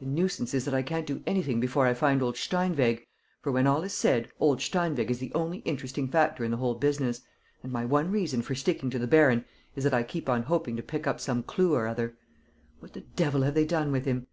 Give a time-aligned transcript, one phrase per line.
[0.00, 3.06] The nuisance is that I can't do anything before I find old Steinweg,
[3.40, 6.74] for, when all is said, old Steinweg is the only interesting factor in the whole
[6.74, 7.22] business;
[7.62, 10.76] and my one reason for sticking to the baron is that I keep on hoping
[10.76, 12.14] to pick up some clue or other.
[12.80, 14.26] What the devil have they done with him?